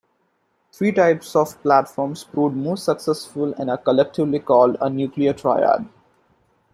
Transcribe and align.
Three 0.73 0.93
types 0.93 1.35
of 1.35 1.61
platforms 1.61 2.23
proved 2.23 2.55
most 2.55 2.85
successful 2.85 3.53
and 3.59 3.69
are 3.69 3.77
collectively 3.77 4.39
called 4.39 4.77
a 4.81 4.89
"nuclear 4.89 5.31
triad". 5.31 5.87